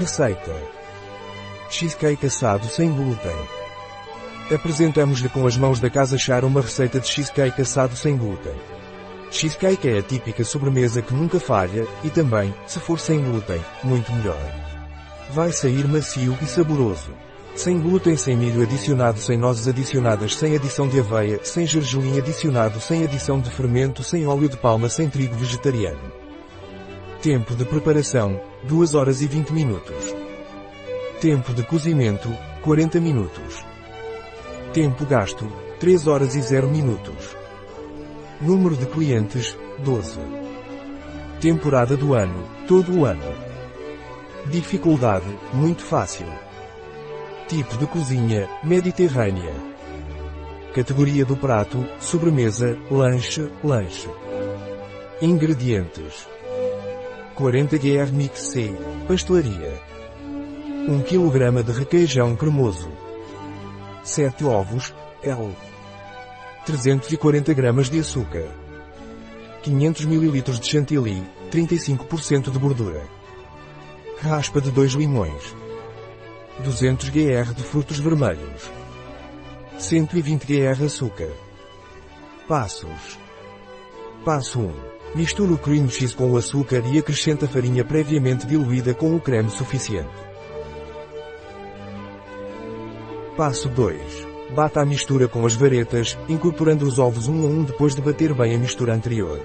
[0.00, 0.56] Receita.
[1.68, 3.36] Cheesecake assado sem glúten.
[4.50, 8.54] Apresentamos-lhe com as mãos da Casa Char uma receita de cheesecake assado sem glúten.
[9.30, 14.10] Cheesecake é a típica sobremesa que nunca falha, e também, se for sem glúten, muito
[14.10, 14.40] melhor.
[15.34, 17.12] Vai sair macio e saboroso.
[17.54, 22.80] Sem glúten, sem milho adicionado, sem nozes adicionadas, sem adição de aveia, sem gergelim adicionado,
[22.80, 26.19] sem adição de fermento, sem óleo de palma, sem trigo vegetariano.
[27.22, 30.16] Tempo de preparação, 2 horas e 20 minutos.
[31.20, 33.62] Tempo de cozimento, 40 minutos.
[34.72, 35.46] Tempo gasto,
[35.78, 37.36] 3 horas e 0 minutos.
[38.40, 40.18] Número de clientes, 12.
[41.42, 43.34] Temporada do ano, todo o ano.
[44.46, 46.26] Dificuldade, muito fácil.
[47.48, 49.52] Tipo de cozinha, mediterrânea.
[50.74, 54.08] Categoria do prato, sobremesa, lanche, lanche.
[55.20, 56.26] Ingredientes.
[57.40, 58.76] 40 GR Mix C,
[59.08, 59.80] pastelaria.
[60.86, 62.90] 1 kg de requeijão cremoso.
[64.04, 65.56] 7 ovos, L.
[66.66, 68.46] 340 gramas de açúcar.
[69.62, 73.02] 500 ml de chantilly, 35% de gordura.
[74.20, 75.56] Raspa de 2 limões.
[76.58, 78.70] 200 gr de frutos vermelhos.
[79.78, 81.30] 120 gr açúcar.
[82.46, 83.18] Passos.
[84.26, 84.99] Passo 1.
[85.14, 89.20] Misture o cream cheese com o açúcar e acrescente a farinha previamente diluída com o
[89.20, 90.08] creme suficiente.
[93.36, 94.28] Passo 2.
[94.54, 98.34] Bata a mistura com as varetas, incorporando os ovos um a um depois de bater
[98.34, 99.40] bem a mistura anterior.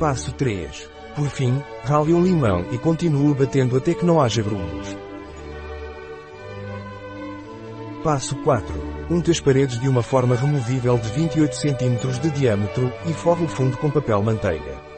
[0.00, 0.90] Passo 3.
[1.14, 4.96] Por fim, rale um limão e continue batendo até que não haja grumos.
[8.02, 8.87] Passo 4.
[9.10, 13.48] Unte as paredes de uma forma removível de 28 cm de diâmetro, e forre o
[13.48, 14.88] fundo com papel manteiga.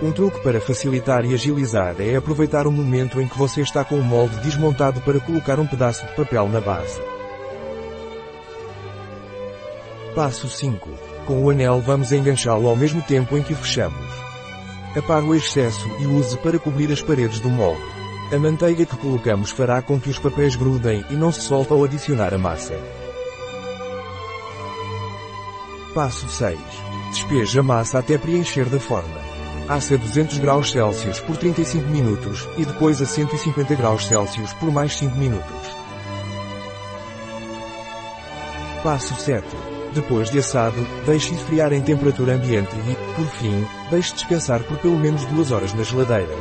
[0.00, 3.96] Um truque para facilitar e agilizar é aproveitar o momento em que você está com
[3.96, 7.00] o molde desmontado para colocar um pedaço de papel na base.
[10.14, 10.88] Passo 5.
[11.26, 14.14] Com o anel vamos enganchá-lo ao mesmo tempo em que o fechamos.
[14.96, 17.82] Apague o excesso e use para cobrir as paredes do molde.
[18.32, 21.82] A manteiga que colocamos fará com que os papéis grudem e não se soltem ao
[21.82, 22.78] adicionar a massa.
[25.94, 26.58] Passo 6.
[27.10, 29.18] Despeje a massa até preencher da forma.
[29.68, 34.70] Assa a 200 graus Celsius por 35 minutos e depois a 150 graus Celsius por
[34.70, 35.78] mais 5 minutos.
[38.82, 39.44] Passo 7.
[39.94, 40.76] Depois de assado,
[41.06, 45.72] deixe esfriar em temperatura ambiente e, por fim, deixe descansar por pelo menos 2 horas
[45.72, 46.34] na geladeira.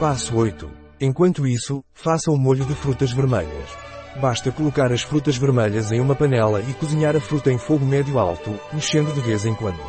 [0.00, 0.68] Passo 8.
[1.00, 3.93] Enquanto isso, faça o molho de frutas vermelhas.
[4.16, 8.58] Basta colocar as frutas vermelhas em uma panela e cozinhar a fruta em fogo médio-alto,
[8.72, 9.80] mexendo de vez em quando.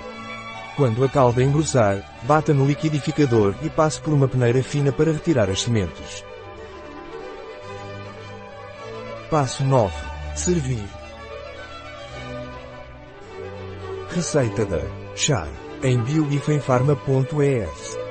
[0.76, 5.50] Quando a calda engrossar, bata no liquidificador e passe por uma peneira fina para retirar
[5.50, 6.24] as sementes.
[9.30, 9.94] Passo 9.
[10.36, 10.84] Servir.
[14.10, 14.82] Receita da
[15.16, 15.50] Char
[15.84, 18.05] em bioifenfarma.es